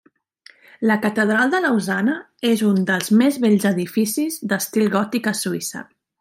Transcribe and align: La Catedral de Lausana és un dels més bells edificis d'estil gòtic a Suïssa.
La 0.91 0.95
Catedral 1.03 1.51
de 1.51 1.59
Lausana 1.65 2.15
és 2.53 2.65
un 2.69 2.81
dels 2.89 3.13
més 3.21 3.37
bells 3.45 3.69
edificis 3.73 4.39
d'estil 4.55 4.91
gòtic 4.97 5.31
a 5.35 5.37
Suïssa. 5.45 5.85